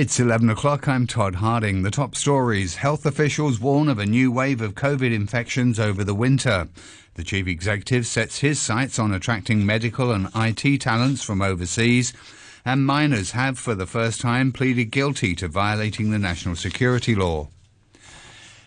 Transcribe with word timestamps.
It's 0.00 0.18
11 0.18 0.48
o'clock. 0.48 0.88
I'm 0.88 1.06
Todd 1.06 1.34
Harding. 1.34 1.82
The 1.82 1.90
top 1.90 2.14
stories. 2.14 2.76
Health 2.76 3.04
officials 3.04 3.60
warn 3.60 3.86
of 3.86 3.98
a 3.98 4.06
new 4.06 4.32
wave 4.32 4.62
of 4.62 4.74
COVID 4.74 5.12
infections 5.14 5.78
over 5.78 6.02
the 6.04 6.14
winter. 6.14 6.68
The 7.16 7.22
chief 7.22 7.46
executive 7.46 8.06
sets 8.06 8.38
his 8.38 8.58
sights 8.58 8.98
on 8.98 9.12
attracting 9.12 9.66
medical 9.66 10.10
and 10.10 10.30
IT 10.34 10.80
talents 10.80 11.22
from 11.22 11.42
overseas. 11.42 12.14
And 12.64 12.86
minors 12.86 13.32
have, 13.32 13.58
for 13.58 13.74
the 13.74 13.84
first 13.84 14.22
time, 14.22 14.52
pleaded 14.52 14.86
guilty 14.86 15.34
to 15.34 15.48
violating 15.48 16.12
the 16.12 16.18
national 16.18 16.56
security 16.56 17.14
law. 17.14 17.48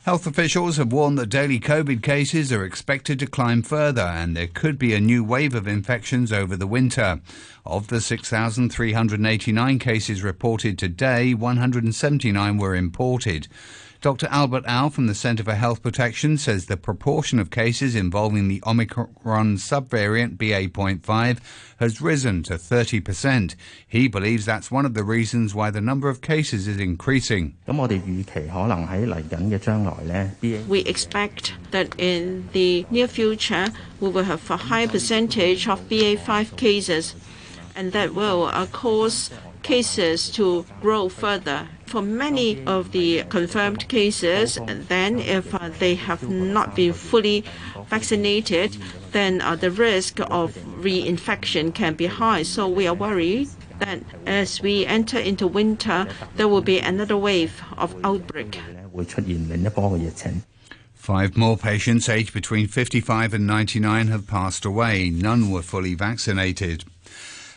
Health 0.04 0.28
officials 0.28 0.76
have 0.76 0.92
warned 0.92 1.18
that 1.18 1.28
daily 1.30 1.62
COVID 1.62 2.04
cases 2.04 2.52
are 2.52 2.66
expected 2.66 3.20
to 3.20 3.26
climb 3.26 3.62
further 3.62 4.02
and 4.02 4.36
there 4.36 4.48
could 4.48 4.78
be 4.78 4.94
a 4.94 5.00
new 5.00 5.24
wave 5.24 5.56
of 5.56 5.66
infections 5.66 6.30
over 6.30 6.58
the 6.58 6.68
winter. 6.68 7.22
Of 7.66 7.88
the 7.88 8.02
6,389 8.02 9.80
cases 9.80 10.22
reported 10.22 10.78
today, 10.78 11.34
179 11.34 12.58
were 12.58 12.76
imported. 12.76 13.48
Dr. 14.04 14.28
Albert 14.30 14.66
Au 14.68 14.90
from 14.90 15.08
the 15.08 15.16
Centre 15.16 15.46
for 15.46 15.56
Health 15.56 15.82
Protection 15.82 16.38
says 16.38 16.66
the 16.66 16.76
proportion 16.76 17.40
of 17.40 17.50
cases 17.50 17.96
involving 17.96 18.50
the 18.50 18.62
Omicron 18.68 19.56
subvariant 19.56 20.38
BA.5 20.38 21.40
has 21.80 22.02
risen 22.02 22.44
to 22.44 22.56
30%. 22.56 23.56
He 23.88 24.10
believes 24.10 24.46
that's 24.46 24.70
one 24.70 24.86
of 24.86 24.94
the 24.94 25.06
reasons 25.06 25.56
why 25.56 25.72
the 25.72 25.80
number 25.80 26.10
of 26.10 26.20
cases 26.20 26.68
is 26.68 26.82
increasing. 26.82 27.56
We 30.68 30.80
expect 30.82 31.54
that 31.72 31.96
in 31.98 32.50
the 32.52 32.86
near 32.92 33.08
future 33.08 33.68
we 34.02 34.10
will 34.10 34.24
have 34.24 34.52
a 34.52 34.58
high 34.58 34.88
percentage 34.88 35.66
of 35.70 35.88
BA.5 35.88 36.58
cases 36.58 37.16
and 37.74 37.94
that 37.94 38.14
will 38.14 38.48
uh, 38.48 38.66
cause 38.66 39.30
cases 39.64 40.30
to 40.32 40.66
grow 40.82 41.10
further. 41.10 41.68
For 41.86 42.02
many 42.02 42.64
of 42.66 42.92
the 42.92 43.24
confirmed 43.30 43.88
cases, 43.88 44.60
then 44.68 45.20
if 45.20 45.54
uh, 45.54 45.70
they 45.80 45.96
have 45.96 46.30
not 46.30 46.76
been 46.76 46.94
fully 46.94 47.44
vaccinated, 47.88 48.78
then 49.12 49.42
uh, 49.42 49.56
the 49.56 49.72
risk 49.72 50.20
of 50.20 50.56
reinfection 50.82 51.74
can 51.74 51.94
be 51.96 52.08
high. 52.08 52.44
So 52.44 52.68
we 52.68 52.88
are 52.88 52.94
worried 52.94 53.50
that 53.80 54.00
as 54.26 54.62
we 54.62 54.86
enter 54.86 55.20
into 55.20 55.48
winter, 55.48 56.08
there 56.36 56.48
will 56.48 56.62
be 56.62 56.80
another 56.80 57.18
wave 57.18 57.62
of 57.78 57.96
outbreak. 58.04 58.60
Five 60.94 61.36
more 61.36 61.58
patients 61.58 62.08
aged 62.08 62.34
between 62.34 62.68
55 62.68 63.34
and 63.34 63.46
99 63.46 64.08
have 64.08 64.26
passed 64.26 64.64
away. 64.64 65.10
None 65.10 65.52
were 65.52 65.62
fully 65.62 65.96
vaccinated. 65.96 66.86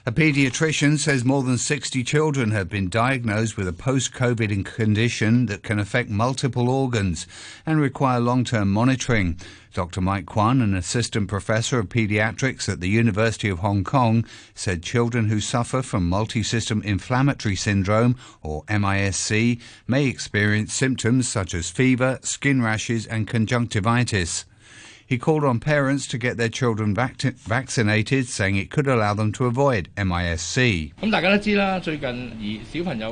A 0.09 0.13
paediatrician 0.13 1.01
says 1.01 1.25
more 1.25 1.43
than 1.43 1.59
60 1.59 2.05
children 2.05 2.53
have 2.53 2.69
been 2.69 2.89
diagnosed 2.89 3.57
with 3.57 3.67
a 3.67 3.73
post 3.73 4.13
COVID 4.13 4.65
condition 4.65 5.47
that 5.47 5.65
can 5.65 5.81
affect 5.81 6.09
multiple 6.09 6.71
organs 6.71 7.27
and 7.67 7.81
require 7.81 8.21
long 8.21 8.45
term 8.45 8.71
monitoring. 8.71 9.37
Dr. 9.75 10.01
Mike 10.01 10.27
Kwan, 10.27 10.61
an 10.63 10.77
assistant 10.77 11.27
professor 11.27 11.81
of 11.81 11.89
pediatrics 11.89 12.69
at 12.69 12.79
the 12.79 12.89
University 12.89 13.49
of 13.49 13.59
Hong 13.59 13.83
Kong, 13.83 14.25
said 14.55 14.85
children 14.85 15.29
who 15.29 15.41
suffer 15.41 15.83
from 15.83 16.09
multi-system 16.09 16.83
inflammatory 16.83 17.57
syndrome, 17.57 18.15
or 18.45 18.63
MISC, 18.69 19.59
may 19.89 20.07
experience 20.07 20.73
symptoms 20.73 21.27
such 21.27 21.53
as 21.53 21.69
fever, 21.69 22.21
skin 22.23 22.63
rashes, 22.63 23.07
and 23.07 23.27
conjunctivitis. 23.27 24.45
He 25.07 25.19
called 25.19 25.45
on 25.45 25.61
parents 25.61 26.09
to 26.09 26.19
get 26.19 26.37
their 26.37 26.49
children 26.49 26.93
vac- 26.93 27.23
vaccinated, 27.23 28.27
saying 28.27 28.57
it 28.57 28.71
could 28.71 28.89
allow 28.89 29.15
them 29.15 29.31
to 29.35 29.47
avoid 29.47 29.89
MISC. 29.97 30.93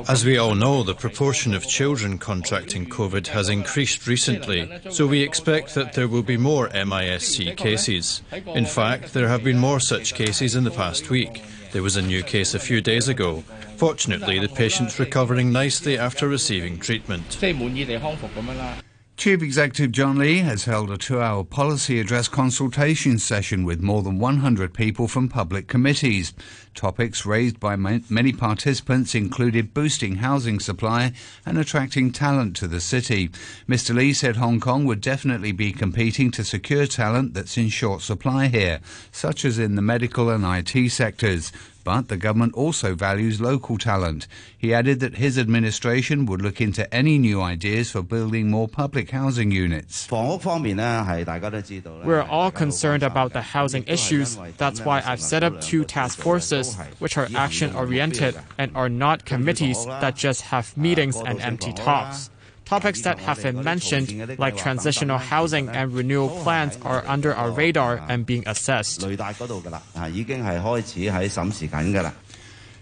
As 0.09 0.25
we 0.25 0.37
all 0.37 0.55
know, 0.55 0.83
the 0.83 0.93
proportion 0.93 1.53
of 1.53 1.65
children 1.65 2.17
contracting 2.17 2.85
COVID 2.87 3.27
has 3.27 3.47
increased 3.47 4.07
recently, 4.07 4.69
so 4.89 5.07
we 5.07 5.21
expect 5.21 5.73
that 5.75 5.93
there 5.93 6.09
will 6.09 6.23
be 6.23 6.35
more 6.35 6.67
MISC 6.69 7.55
cases. 7.55 8.21
In 8.53 8.65
fact, 8.65 9.13
there 9.13 9.29
have 9.29 9.43
been 9.45 9.57
more 9.57 9.79
such 9.79 10.13
cases 10.15 10.53
in 10.55 10.65
the 10.65 10.71
past 10.71 11.09
week. 11.09 11.43
There 11.71 11.83
was 11.83 11.95
a 11.95 12.01
new 12.01 12.23
case 12.23 12.53
a 12.53 12.59
few 12.59 12.81
days 12.81 13.07
ago. 13.07 13.43
Fortunately, 13.77 14.39
the 14.39 14.49
patient's 14.49 14.99
recovering 14.99 15.51
nicely 15.51 15.97
after 15.97 16.27
receiving 16.27 16.77
treatment. 16.77 17.37
Chief 19.17 19.41
Executive 19.41 19.93
John 19.93 20.17
Lee 20.17 20.39
has 20.39 20.65
held 20.65 20.91
a 20.91 20.97
two 20.97 21.21
hour 21.21 21.45
policy 21.45 22.01
address 22.01 22.27
consultation 22.27 23.17
session 23.17 23.63
with 23.63 23.81
more 23.81 24.03
than 24.03 24.19
100 24.19 24.73
people 24.73 25.07
from 25.07 25.29
public 25.29 25.67
committees. 25.67 26.33
Topics 26.75 27.25
raised 27.25 27.57
by 27.57 27.77
many 27.77 28.33
participants 28.33 29.15
included 29.15 29.73
boosting 29.73 30.17
housing 30.17 30.59
supply 30.59 31.13
and 31.45 31.57
attracting 31.57 32.11
talent 32.11 32.57
to 32.57 32.67
the 32.67 32.81
city. 32.81 33.29
Mr. 33.69 33.95
Lee 33.95 34.11
said 34.11 34.35
Hong 34.35 34.59
Kong 34.59 34.83
would 34.83 34.99
definitely 34.99 35.53
be 35.53 35.71
competing 35.71 36.29
to 36.31 36.43
secure 36.43 36.85
talent 36.85 37.33
that's 37.33 37.57
in 37.57 37.69
short 37.69 38.01
supply 38.01 38.47
here, 38.47 38.81
such 39.11 39.45
as 39.45 39.57
in 39.57 39.75
the 39.75 39.81
medical 39.81 40.29
and 40.29 40.43
IT 40.43 40.89
sectors 40.89 41.53
but 41.85 42.09
the 42.09 42.17
government 42.17 42.53
also 42.55 42.95
values 42.95 43.39
local 43.39 43.77
talent. 43.77 44.27
He 44.57 44.73
added 44.73 44.99
that 44.99 45.15
his 45.15 45.37
administration 45.37 46.25
would 46.25 46.41
look 46.41 46.59
into 46.59 46.91
any 46.93 47.17
new 47.17 47.41
ideas 47.41 47.91
for 47.91 48.01
building 48.01 48.49
more 48.49 48.67
public 48.67 49.11
housing 49.11 49.51
units. 49.51 50.09
We're 52.09 52.27
all 52.29 52.51
concerned 52.51 53.03
about 53.03 53.33
the 53.33 53.41
housing 53.41 53.83
issues. 53.87 54.37
That's 54.57 54.81
why 54.81 55.03
I've 55.05 55.21
set 55.21 55.43
up 55.43 55.61
two 55.61 55.85
task 55.85 56.17
forces, 56.17 56.75
which 56.99 57.17
are 57.17 57.29
action 57.35 57.75
oriented 57.75 58.35
and 58.57 58.75
are 58.75 58.89
not 58.89 59.25
committees 59.25 59.85
that 59.85 60.15
just 60.15 60.41
have 60.41 60.75
meetings 60.75 61.17
and 61.17 61.39
empty 61.39 61.71
talks. 61.71 62.31
Topics 62.65 63.01
that 63.01 63.19
have 63.19 63.41
been 63.43 63.63
mentioned, 63.63 64.39
like 64.39 64.57
transitional 64.57 65.19
housing 65.19 65.69
and 65.69 65.93
renewal 65.93 66.29
plans, 66.41 66.77
are 66.81 67.03
under 67.05 67.33
our 67.33 67.51
radar 67.51 68.01
and 68.09 68.25
being 68.25 68.43
assessed. 68.47 69.01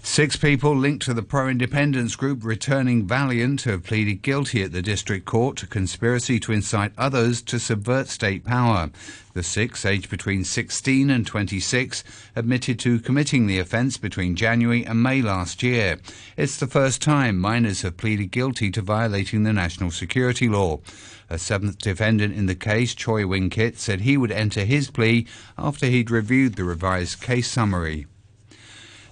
Six 0.06 0.36
people 0.36 0.76
linked 0.76 1.06
to 1.06 1.14
the 1.14 1.24
pro 1.24 1.48
independence 1.48 2.18
group 2.18 2.44
Returning 2.44 3.08
Valiant 3.08 3.62
have 3.62 3.86
pleaded 3.86 4.22
guilty 4.22 4.62
at 4.62 4.74
the 4.74 4.82
district 4.82 5.26
court 5.26 5.56
to 5.58 5.66
conspiracy 5.66 6.42
to 6.42 6.52
incite 6.52 6.92
others 6.98 7.42
to 7.44 7.58
subvert 7.58 8.10
state 8.10 8.44
power. 8.44 8.92
The 9.34 9.44
six, 9.44 9.86
aged 9.86 10.10
between 10.10 10.44
16 10.44 11.10
and 11.10 11.26
26, 11.26 12.04
admitted 12.36 12.80
to 12.80 13.00
committing 13.00 13.48
the 13.48 13.60
offence 13.60 13.98
between 13.98 14.36
January 14.36 14.86
and 14.86 15.02
May 15.02 15.22
last 15.22 15.64
year. 15.64 15.98
It's 16.36 16.58
the 16.58 16.68
first 16.68 17.02
time 17.02 17.40
minors 17.40 17.82
have 17.84 17.96
pleaded 17.96 18.30
guilty 18.32 18.72
to 18.72 18.82
violating 18.82 19.44
the 19.44 19.54
national 19.54 19.92
security 19.92 20.50
law. 20.50 20.82
A 21.30 21.40
seventh 21.40 21.78
defendant 21.78 22.36
in 22.36 22.48
the 22.48 22.56
case, 22.56 22.94
Choi 22.94 23.26
Wing 23.26 23.50
Kit, 23.50 23.80
said 23.80 24.02
he 24.02 24.18
would 24.18 24.34
enter 24.34 24.66
his 24.66 24.92
plea 24.92 25.26
after 25.58 25.86
he'd 25.86 26.12
reviewed 26.12 26.56
the 26.56 26.66
revised 26.66 27.22
case 27.22 27.50
summary. 27.50 28.06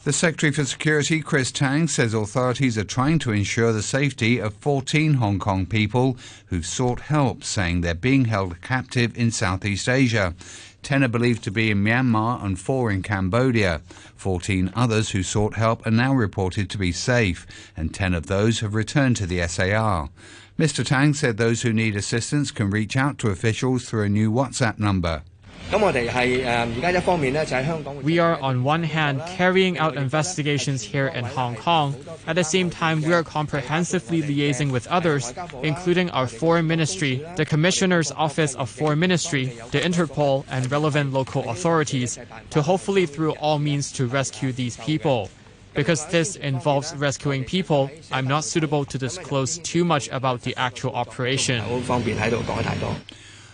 The 0.03 0.11
Secretary 0.11 0.51
for 0.51 0.65
Security, 0.65 1.21
Chris 1.21 1.51
Tang, 1.51 1.87
says 1.87 2.15
authorities 2.15 2.75
are 2.75 2.83
trying 2.83 3.19
to 3.19 3.31
ensure 3.31 3.71
the 3.71 3.83
safety 3.83 4.39
of 4.39 4.55
14 4.55 5.13
Hong 5.13 5.37
Kong 5.37 5.67
people 5.67 6.17
who've 6.47 6.65
sought 6.65 7.01
help, 7.01 7.43
saying 7.43 7.81
they're 7.81 7.93
being 7.93 8.25
held 8.25 8.59
captive 8.61 9.15
in 9.15 9.29
Southeast 9.29 9.87
Asia. 9.87 10.33
Ten 10.81 11.03
are 11.03 11.07
believed 11.07 11.43
to 11.43 11.51
be 11.51 11.69
in 11.69 11.83
Myanmar 11.83 12.43
and 12.43 12.59
four 12.59 12.89
in 12.89 13.03
Cambodia. 13.03 13.81
Fourteen 14.15 14.73
others 14.75 15.11
who 15.11 15.21
sought 15.21 15.53
help 15.53 15.85
are 15.85 15.91
now 15.91 16.15
reported 16.15 16.67
to 16.71 16.79
be 16.79 16.91
safe, 16.91 17.45
and 17.77 17.93
ten 17.93 18.15
of 18.15 18.25
those 18.25 18.61
have 18.61 18.73
returned 18.73 19.17
to 19.17 19.27
the 19.27 19.47
SAR. 19.47 20.09
Mr. 20.57 20.83
Tang 20.83 21.13
said 21.13 21.37
those 21.37 21.61
who 21.61 21.71
need 21.71 21.95
assistance 21.95 22.49
can 22.49 22.71
reach 22.71 22.97
out 22.97 23.19
to 23.19 23.29
officials 23.29 23.87
through 23.87 24.05
a 24.05 24.09
new 24.09 24.31
WhatsApp 24.31 24.79
number. 24.79 25.21
We 28.03 28.19
are 28.19 28.37
on 28.41 28.63
one 28.63 28.83
hand 28.83 29.21
carrying 29.25 29.77
out 29.77 29.95
investigations 29.95 30.81
here 30.81 31.07
in 31.07 31.23
Hong 31.23 31.55
Kong. 31.55 31.95
At 32.27 32.35
the 32.35 32.43
same 32.43 32.69
time, 32.69 33.01
we 33.01 33.13
are 33.13 33.23
comprehensively 33.23 34.21
liaising 34.21 34.71
with 34.71 34.85
others, 34.87 35.33
including 35.63 36.09
our 36.09 36.27
Foreign 36.27 36.67
Ministry, 36.67 37.25
the 37.37 37.45
Commissioner's 37.45 38.11
Office 38.11 38.53
of 38.55 38.69
Foreign 38.69 38.99
Ministry, 38.99 39.45
the 39.71 39.79
Interpol, 39.79 40.43
and 40.49 40.69
relevant 40.69 41.13
local 41.13 41.49
authorities, 41.49 42.19
to 42.49 42.61
hopefully 42.61 43.05
through 43.05 43.31
all 43.35 43.57
means 43.57 43.93
to 43.93 44.07
rescue 44.07 44.51
these 44.51 44.75
people. 44.75 45.29
Because 45.73 46.05
this 46.07 46.35
involves 46.35 46.93
rescuing 46.97 47.45
people, 47.45 47.89
I'm 48.11 48.27
not 48.27 48.43
suitable 48.43 48.83
to 48.83 48.97
disclose 48.97 49.57
too 49.59 49.85
much 49.85 50.09
about 50.09 50.41
the 50.41 50.53
actual 50.57 50.93
operation. 50.93 51.63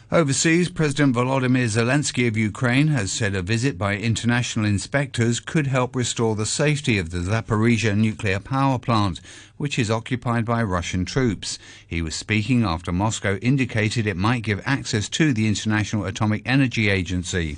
Overseas, 0.10 0.70
President 0.70 1.14
Volodymyr 1.14 1.66
Zelensky 1.66 2.30
of 2.30 2.38
Ukraine 2.38 2.88
has 2.88 3.12
said 3.12 3.36
a 3.36 3.42
visit 3.42 3.78
by 3.78 3.98
international 3.98 4.66
inspectors 4.66 5.42
could 5.42 5.68
help 5.68 5.98
restore 5.98 6.34
the 6.34 6.46
safety 6.46 6.98
of 6.98 7.10
the 7.10 7.18
Zaporizhia 7.18 7.94
nuclear 7.94 8.40
power 8.40 8.80
plant, 8.80 9.20
which 9.58 9.78
is 9.78 9.92
occupied 9.92 10.46
by 10.46 10.64
Russian 10.64 11.04
troops. 11.04 11.60
He 11.86 12.02
was 12.02 12.16
speaking 12.16 12.64
after 12.64 12.94
Moscow 12.94 13.36
indicated 13.42 14.08
it 14.08 14.16
might 14.16 14.44
give 14.44 14.62
access 14.66 15.10
to 15.10 15.34
the 15.34 15.46
International 15.46 16.06
Atomic 16.06 16.42
Energy 16.46 16.90
Agency. 16.90 17.58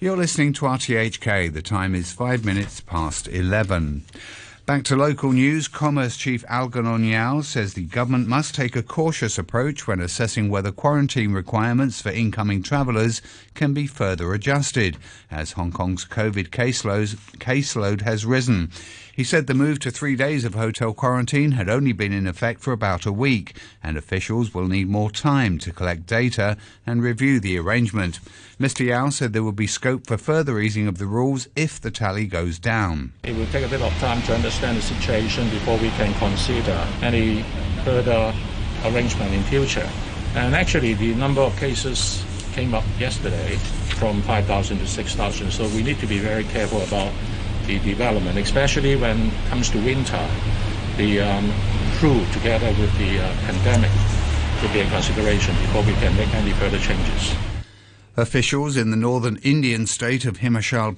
You're 0.00 0.16
listening 0.16 0.54
to 0.54 0.64
RTHK. 0.64 1.52
The 1.52 1.60
time 1.60 1.94
is 1.94 2.10
five 2.10 2.46
minutes 2.46 2.80
past 2.80 3.28
11. 3.28 4.04
Back 4.66 4.84
to 4.84 4.96
local 4.96 5.32
news, 5.32 5.68
Commerce 5.68 6.16
Chief 6.16 6.42
Algernon 6.48 7.04
Yau 7.04 7.42
says 7.42 7.74
the 7.74 7.84
government 7.84 8.28
must 8.28 8.54
take 8.54 8.74
a 8.74 8.82
cautious 8.82 9.36
approach 9.36 9.86
when 9.86 10.00
assessing 10.00 10.48
whether 10.48 10.72
quarantine 10.72 11.34
requirements 11.34 12.00
for 12.00 12.08
incoming 12.08 12.62
travellers 12.62 13.20
can 13.52 13.74
be 13.74 13.86
further 13.86 14.32
adjusted, 14.32 14.96
as 15.30 15.52
Hong 15.52 15.70
Kong's 15.70 16.06
COVID 16.06 16.48
caseload 16.48 18.00
has 18.00 18.24
risen. 18.24 18.70
He 19.14 19.22
said 19.22 19.46
the 19.46 19.54
move 19.54 19.78
to 19.80 19.92
three 19.92 20.16
days 20.16 20.44
of 20.44 20.54
hotel 20.54 20.92
quarantine 20.92 21.52
had 21.52 21.68
only 21.68 21.92
been 21.92 22.12
in 22.12 22.26
effect 22.26 22.60
for 22.60 22.72
about 22.72 23.06
a 23.06 23.12
week, 23.12 23.56
and 23.80 23.96
officials 23.96 24.52
will 24.52 24.66
need 24.66 24.88
more 24.88 25.08
time 25.08 25.56
to 25.58 25.72
collect 25.72 26.04
data 26.06 26.56
and 26.84 27.00
review 27.00 27.38
the 27.38 27.56
arrangement. 27.56 28.18
Mr. 28.58 28.84
Yau 28.84 29.10
said 29.10 29.32
there 29.32 29.44
will 29.44 29.52
be 29.52 29.68
scope 29.68 30.08
for 30.08 30.18
further 30.18 30.58
easing 30.58 30.88
of 30.88 30.98
the 30.98 31.06
rules 31.06 31.46
if 31.54 31.80
the 31.80 31.92
tally 31.92 32.26
goes 32.26 32.58
down. 32.58 33.12
It 33.22 33.36
will 33.36 33.46
take 33.46 33.64
a 33.64 33.68
bit 33.68 33.82
of 33.82 33.92
time 33.98 34.20
to 34.22 34.34
understand 34.34 34.78
the 34.78 34.82
situation 34.82 35.48
before 35.48 35.78
we 35.78 35.90
can 35.90 36.12
consider 36.14 36.84
any 37.00 37.44
further 37.84 38.34
arrangement 38.84 39.32
in 39.32 39.44
future. 39.44 39.88
And 40.34 40.56
actually, 40.56 40.94
the 40.94 41.14
number 41.14 41.40
of 41.40 41.56
cases 41.56 42.24
came 42.52 42.74
up 42.74 42.84
yesterday 42.98 43.54
from 43.94 44.22
5,000 44.22 44.78
to 44.78 44.86
6,000, 44.88 45.52
so 45.52 45.68
we 45.68 45.84
need 45.84 46.00
to 46.00 46.06
be 46.06 46.18
very 46.18 46.42
careful 46.42 46.82
about 46.82 47.12
the 47.66 47.78
development, 47.80 48.38
especially 48.38 48.96
when 48.96 49.28
it 49.28 49.46
comes 49.48 49.70
to 49.70 49.78
winter. 49.84 50.28
The 50.96 51.20
um, 51.20 51.52
crew, 51.98 52.24
together 52.32 52.68
with 52.80 52.96
the 52.98 53.18
uh, 53.18 53.34
pandemic, 53.46 53.90
to 54.60 54.72
be 54.72 54.80
in 54.80 54.88
consideration 54.90 55.54
before 55.56 55.82
we 55.82 55.92
can 55.94 56.16
make 56.16 56.32
any 56.34 56.52
further 56.52 56.78
changes. 56.78 57.34
Officials 58.16 58.76
in 58.76 58.90
the 58.90 58.96
northern 58.96 59.36
Indian 59.42 59.86
state 59.86 60.24
of 60.24 60.38
Himachal 60.38 60.96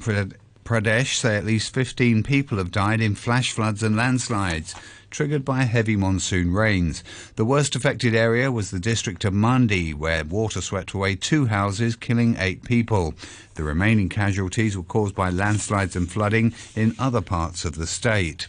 Pradesh 0.66 1.14
say 1.14 1.36
at 1.36 1.46
least 1.46 1.72
15 1.72 2.24
people 2.24 2.58
have 2.58 2.72
died 2.72 3.00
in 3.00 3.14
flash 3.14 3.52
floods 3.52 3.84
and 3.84 3.96
landslides 3.96 4.74
triggered 5.10 5.44
by 5.44 5.62
heavy 5.62 5.94
monsoon 5.94 6.52
rains. 6.52 7.04
The 7.36 7.44
worst 7.44 7.76
affected 7.76 8.16
area 8.16 8.50
was 8.50 8.70
the 8.72 8.80
district 8.80 9.24
of 9.24 9.32
Mandi, 9.32 9.94
where 9.94 10.24
water 10.24 10.60
swept 10.60 10.92
away 10.92 11.14
two 11.14 11.46
houses, 11.46 11.94
killing 11.94 12.36
eight 12.38 12.64
people. 12.64 13.14
The 13.54 13.62
remaining 13.62 14.08
casualties 14.08 14.76
were 14.76 14.82
caused 14.82 15.14
by 15.14 15.30
landslides 15.30 15.94
and 15.94 16.10
flooding 16.10 16.52
in 16.74 16.96
other 16.98 17.20
parts 17.20 17.64
of 17.64 17.76
the 17.76 17.86
state. 17.86 18.48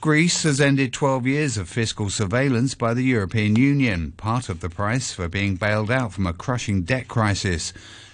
Greece 0.00 0.42
has 0.42 0.60
ended 0.60 0.92
12 0.92 1.26
years 1.26 1.56
of 1.56 1.68
fiscal 1.68 2.10
surveillance 2.10 2.74
by 2.74 2.92
the 2.92 3.02
European 3.02 3.56
Union, 3.56 4.12
part 4.18 4.48
of 4.48 4.60
the 4.60 4.70
price 4.70 5.12
for 5.12 5.26
being 5.26 5.56
bailed 5.56 5.90
out 5.90 6.12
from 6.12 6.26
a 6.26 6.34
crushing 6.34 6.82
debt 6.82 7.08
crisis. 7.08 7.72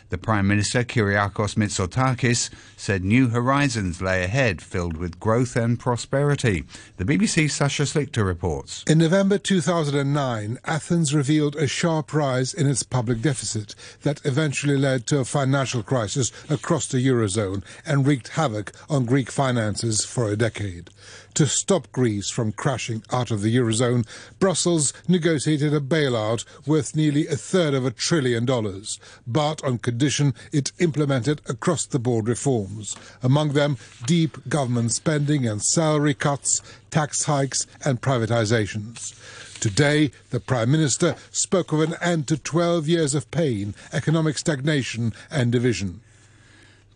The 0.09 0.19
Prime 0.19 0.47
Minister, 0.47 0.85
Kyriakos 0.85 1.57
Mitsotakis, 1.57 2.49
said 2.77 3.03
new 3.03 3.29
horizons 3.29 4.01
lay 4.01 4.23
ahead, 4.23 4.63
filled 4.63 4.97
with 4.97 5.19
growth 5.19 5.57
and 5.57 5.81
prosperity. 5.81 6.63
The 6.97 7.05
BBC's 7.05 7.55
Sasha 7.55 7.83
Slichter 7.83 8.25
reports. 8.25 8.85
In 8.87 8.99
November 8.99 9.37
2009, 9.37 10.59
Athens 10.65 11.13
revealed 11.13 11.57
a 11.57 11.67
sharp 11.67 12.15
rise 12.15 12.55
in 12.55 12.69
its 12.69 12.85
public 12.85 13.21
deficit 13.21 13.75
that 14.03 14.25
eventually 14.25 14.77
led 14.77 15.07
to 15.09 15.19
a 15.19 15.25
financial 15.25 15.83
crisis 15.83 16.31
across 16.49 16.87
the 16.87 17.05
Eurozone 17.05 17.65
and 17.85 18.07
wreaked 18.07 18.29
havoc 18.29 18.73
on 18.89 19.07
Greek 19.07 19.31
finances 19.31 20.05
for 20.05 20.31
a 20.31 20.37
decade. 20.37 20.89
To 21.37 21.47
stop 21.47 21.93
Greece 21.93 22.31
from 22.31 22.53
crashing 22.53 23.03
out 23.13 23.31
of 23.31 23.43
the 23.43 23.55
Eurozone, 23.55 24.07
Brussels 24.39 24.95
negotiated 25.07 25.75
a 25.75 25.81
bailout 25.81 26.47
worth 26.67 26.97
nearly 26.97 27.27
a 27.27 27.37
third 27.37 27.75
of 27.75 27.85
a 27.85 27.91
trillion 27.91 28.47
dollars, 28.47 28.99
but 29.27 29.63
on 29.63 29.77
condition 29.77 30.33
it 30.51 30.73
implemented 30.79 31.43
across 31.47 31.85
the 31.85 31.99
board 31.99 32.27
reforms, 32.27 32.97
among 33.23 33.53
them 33.53 33.77
deep 34.07 34.49
government 34.49 34.93
spending 34.93 35.47
and 35.47 35.63
salary 35.63 36.15
cuts, 36.15 36.63
tax 36.91 37.25
hikes, 37.25 37.67
and 37.85 38.01
privatizations. 38.01 39.13
Today, 39.61 40.13
the 40.31 40.41
Prime 40.41 40.71
Minister 40.71 41.17
spoke 41.31 41.71
of 41.71 41.81
an 41.81 41.97
end 42.01 42.29
to 42.29 42.39
12 42.39 42.89
years 42.89 43.15
of 43.15 43.31
pain, 43.31 43.75
economic 43.93 44.39
stagnation, 44.39 45.13
and 45.31 45.53
division. 45.53 46.01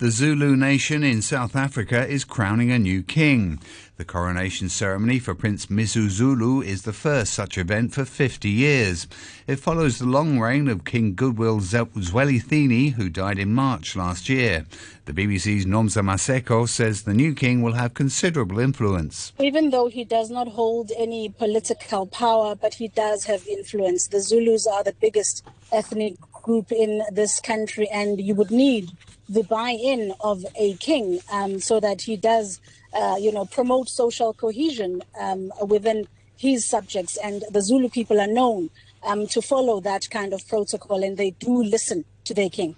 The 0.00 0.10
Zulu 0.10 0.56
nation 0.56 1.04
in 1.04 1.20
South 1.20 1.54
Africa 1.54 2.08
is 2.08 2.24
crowning 2.24 2.70
a 2.70 2.78
new 2.78 3.02
king. 3.02 3.60
The 3.98 4.04
coronation 4.06 4.70
ceremony 4.70 5.18
for 5.18 5.34
Prince 5.34 5.66
Misuzulu 5.66 6.64
is 6.64 6.84
the 6.84 6.94
first 6.94 7.34
such 7.34 7.58
event 7.58 7.92
for 7.92 8.06
50 8.06 8.48
years. 8.48 9.06
It 9.46 9.56
follows 9.56 9.98
the 9.98 10.06
long 10.06 10.40
reign 10.40 10.68
of 10.68 10.86
King 10.86 11.14
Goodwill 11.14 11.60
Zwelithini, 11.60 12.92
who 12.94 13.10
died 13.10 13.38
in 13.38 13.52
March 13.52 13.94
last 13.94 14.30
year. 14.30 14.64
The 15.04 15.12
BBC's 15.12 15.66
Nomza 15.66 16.02
Maseko 16.02 16.66
says 16.66 17.02
the 17.02 17.12
new 17.12 17.34
king 17.34 17.60
will 17.60 17.74
have 17.74 17.92
considerable 17.92 18.58
influence. 18.58 19.34
Even 19.38 19.68
though 19.68 19.88
he 19.88 20.04
does 20.04 20.30
not 20.30 20.48
hold 20.48 20.92
any 20.96 21.28
political 21.28 22.06
power, 22.06 22.54
but 22.54 22.72
he 22.72 22.88
does 22.88 23.24
have 23.24 23.46
influence. 23.46 24.06
The 24.06 24.22
Zulus 24.22 24.66
are 24.66 24.82
the 24.82 24.94
biggest 24.98 25.44
ethnic 25.72 26.14
group 26.42 26.72
in 26.72 27.02
this 27.12 27.40
country, 27.40 27.88
and 27.88 28.20
you 28.20 28.34
would 28.34 28.50
need 28.50 28.90
the 29.28 29.42
buy-in 29.44 30.12
of 30.20 30.44
a 30.56 30.74
king 30.74 31.20
um, 31.32 31.60
so 31.60 31.80
that 31.80 32.02
he 32.02 32.16
does, 32.16 32.60
uh, 32.92 33.16
you 33.18 33.32
know, 33.32 33.44
promote 33.44 33.88
social 33.88 34.32
cohesion 34.34 35.02
um, 35.20 35.52
within 35.66 36.08
his 36.36 36.66
subjects. 36.66 37.16
And 37.22 37.44
the 37.50 37.62
Zulu 37.62 37.88
people 37.88 38.20
are 38.20 38.26
known 38.26 38.70
um, 39.02 39.26
to 39.28 39.40
follow 39.40 39.80
that 39.80 40.10
kind 40.10 40.32
of 40.32 40.46
protocol, 40.48 41.02
and 41.02 41.16
they 41.16 41.30
do 41.30 41.62
listen 41.62 42.04
to 42.24 42.34
their 42.34 42.50
king. 42.50 42.74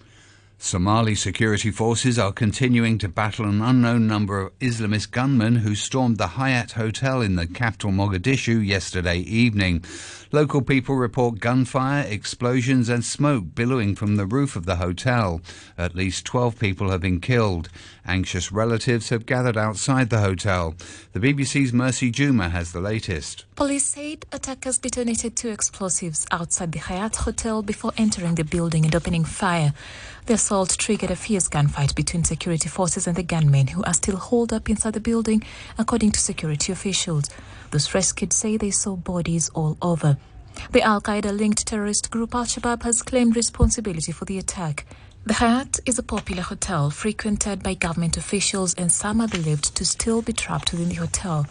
Somali 0.64 1.16
security 1.16 1.72
forces 1.72 2.20
are 2.20 2.30
continuing 2.30 2.96
to 2.98 3.08
battle 3.08 3.46
an 3.46 3.60
unknown 3.60 4.06
number 4.06 4.40
of 4.40 4.58
Islamist 4.60 5.10
gunmen 5.10 5.56
who 5.56 5.74
stormed 5.74 6.18
the 6.18 6.38
Hyatt 6.38 6.72
Hotel 6.72 7.20
in 7.20 7.34
the 7.34 7.48
capital 7.48 7.90
Mogadishu 7.90 8.64
yesterday 8.64 9.18
evening. 9.18 9.84
Local 10.30 10.62
people 10.62 10.94
report 10.94 11.40
gunfire, 11.40 12.06
explosions, 12.08 12.88
and 12.88 13.04
smoke 13.04 13.56
billowing 13.56 13.96
from 13.96 14.16
the 14.16 14.24
roof 14.24 14.54
of 14.54 14.64
the 14.64 14.76
hotel. 14.76 15.42
At 15.76 15.96
least 15.96 16.24
12 16.26 16.58
people 16.58 16.90
have 16.90 17.00
been 17.00 17.20
killed. 17.20 17.68
Anxious 18.06 18.52
relatives 18.52 19.10
have 19.10 19.26
gathered 19.26 19.56
outside 19.56 20.10
the 20.10 20.20
hotel. 20.20 20.74
The 21.12 21.20
BBC's 21.20 21.72
Mercy 21.72 22.10
Juma 22.10 22.48
has 22.48 22.72
the 22.72 22.80
latest. 22.80 23.44
Police 23.56 23.84
said 23.84 24.26
attackers 24.32 24.78
detonated 24.78 25.36
two 25.36 25.50
explosives 25.50 26.24
outside 26.30 26.72
the 26.72 26.78
Hyatt 26.78 27.16
Hotel 27.16 27.62
before 27.62 27.92
entering 27.98 28.36
the 28.36 28.44
building 28.44 28.84
and 28.84 28.94
opening 28.94 29.24
fire. 29.24 29.74
The 30.26 30.38
assault 30.52 30.76
triggered 30.76 31.10
a 31.10 31.16
fierce 31.16 31.48
gunfight 31.48 31.94
between 31.94 32.22
security 32.24 32.68
forces 32.68 33.06
and 33.06 33.16
the 33.16 33.22
gunmen, 33.22 33.68
who 33.68 33.82
are 33.84 33.94
still 33.94 34.18
holed 34.18 34.52
up 34.52 34.68
inside 34.68 34.92
the 34.92 35.00
building, 35.00 35.42
according 35.78 36.12
to 36.12 36.20
security 36.20 36.70
officials. 36.70 37.30
Those 37.70 37.94
rescued 37.94 38.34
say 38.34 38.58
they 38.58 38.70
saw 38.70 38.94
bodies 38.96 39.48
all 39.54 39.78
over. 39.80 40.18
The 40.72 40.82
Al 40.82 41.00
Qaeda 41.00 41.34
linked 41.34 41.66
terrorist 41.66 42.10
group 42.10 42.34
Al 42.34 42.44
Shabaab 42.44 42.82
has 42.82 43.00
claimed 43.00 43.34
responsibility 43.34 44.12
for 44.12 44.26
the 44.26 44.36
attack. 44.36 44.84
The 45.24 45.32
Hyatt 45.32 45.80
is 45.86 45.98
a 45.98 46.02
popular 46.02 46.42
hotel 46.42 46.90
frequented 46.90 47.62
by 47.62 47.72
government 47.72 48.18
officials, 48.18 48.74
and 48.74 48.92
some 48.92 49.22
are 49.22 49.28
believed 49.28 49.74
to 49.76 49.86
still 49.86 50.20
be 50.20 50.34
trapped 50.34 50.72
within 50.72 50.90
the 50.90 50.96
hotel. 50.96 51.46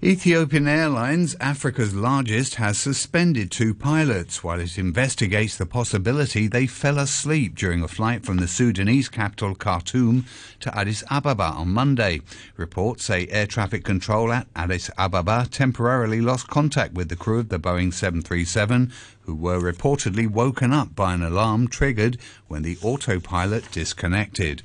Ethiopian 0.00 0.68
Airlines, 0.68 1.34
Africa's 1.40 1.92
largest, 1.92 2.54
has 2.54 2.78
suspended 2.78 3.50
two 3.50 3.74
pilots 3.74 4.44
while 4.44 4.60
it 4.60 4.78
investigates 4.78 5.56
the 5.56 5.66
possibility 5.66 6.46
they 6.46 6.68
fell 6.68 7.00
asleep 7.00 7.56
during 7.56 7.82
a 7.82 7.88
flight 7.88 8.24
from 8.24 8.36
the 8.36 8.46
Sudanese 8.46 9.08
capital 9.08 9.56
Khartoum 9.56 10.24
to 10.60 10.78
Addis 10.78 11.02
Ababa 11.10 11.46
on 11.46 11.70
Monday. 11.70 12.20
Reports 12.56 13.06
say 13.06 13.26
air 13.26 13.48
traffic 13.48 13.82
control 13.82 14.32
at 14.32 14.46
Addis 14.54 14.88
Ababa 14.96 15.48
temporarily 15.50 16.20
lost 16.20 16.46
contact 16.46 16.94
with 16.94 17.08
the 17.08 17.16
crew 17.16 17.40
of 17.40 17.48
the 17.48 17.58
Boeing 17.58 17.92
737, 17.92 18.92
who 19.22 19.34
were 19.34 19.60
reportedly 19.60 20.30
woken 20.30 20.72
up 20.72 20.94
by 20.94 21.12
an 21.12 21.24
alarm 21.24 21.66
triggered 21.66 22.18
when 22.46 22.62
the 22.62 22.78
autopilot 22.82 23.68
disconnected. 23.72 24.62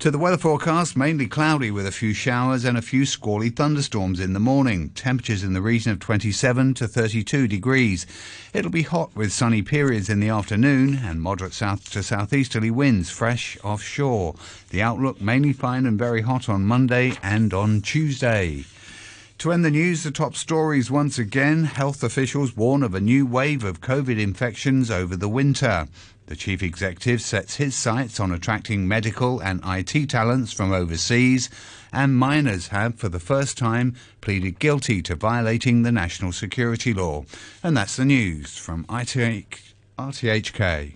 To 0.00 0.10
the 0.10 0.18
weather 0.18 0.36
forecast, 0.36 0.94
mainly 0.94 1.26
cloudy 1.26 1.70
with 1.70 1.86
a 1.86 1.90
few 1.90 2.12
showers 2.12 2.66
and 2.66 2.76
a 2.76 2.82
few 2.82 3.06
squally 3.06 3.48
thunderstorms 3.48 4.20
in 4.20 4.34
the 4.34 4.38
morning. 4.38 4.90
Temperatures 4.90 5.42
in 5.42 5.54
the 5.54 5.62
region 5.62 5.90
of 5.90 6.00
27 6.00 6.74
to 6.74 6.86
32 6.86 7.48
degrees. 7.48 8.06
It'll 8.52 8.70
be 8.70 8.82
hot 8.82 9.16
with 9.16 9.32
sunny 9.32 9.62
periods 9.62 10.10
in 10.10 10.20
the 10.20 10.28
afternoon 10.28 11.00
and 11.02 11.22
moderate 11.22 11.54
south 11.54 11.90
to 11.92 12.02
southeasterly 12.02 12.70
winds 12.70 13.08
fresh 13.08 13.56
offshore. 13.64 14.34
The 14.68 14.82
outlook 14.82 15.22
mainly 15.22 15.54
fine 15.54 15.86
and 15.86 15.98
very 15.98 16.20
hot 16.20 16.46
on 16.46 16.66
Monday 16.66 17.14
and 17.22 17.54
on 17.54 17.80
Tuesday. 17.80 18.66
To 19.38 19.50
end 19.50 19.64
the 19.64 19.70
news, 19.70 20.02
the 20.02 20.10
top 20.10 20.34
stories 20.34 20.90
once 20.90 21.18
again. 21.18 21.64
Health 21.64 22.02
officials 22.04 22.54
warn 22.54 22.82
of 22.82 22.94
a 22.94 23.00
new 23.00 23.24
wave 23.24 23.64
of 23.64 23.80
COVID 23.80 24.20
infections 24.20 24.90
over 24.90 25.16
the 25.16 25.28
winter. 25.28 25.88
The 26.26 26.36
chief 26.36 26.62
executive 26.62 27.22
sets 27.22 27.56
his 27.56 27.76
sights 27.76 28.18
on 28.18 28.32
attracting 28.32 28.88
medical 28.88 29.40
and 29.40 29.60
IT 29.64 30.10
talents 30.10 30.52
from 30.52 30.72
overseas, 30.72 31.48
and 31.92 32.16
minors 32.16 32.68
have, 32.68 32.96
for 32.96 33.08
the 33.08 33.20
first 33.20 33.56
time, 33.56 33.94
pleaded 34.20 34.58
guilty 34.58 35.02
to 35.02 35.14
violating 35.14 35.82
the 35.82 35.92
national 35.92 36.32
security 36.32 36.92
law. 36.92 37.24
And 37.62 37.76
that's 37.76 37.94
the 37.94 38.04
news 38.04 38.56
from 38.56 38.84
RTHK. 38.86 40.94